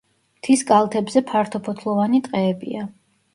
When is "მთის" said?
0.37-0.63